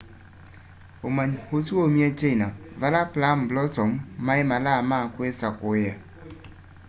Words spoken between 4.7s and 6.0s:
ma kwisakuiya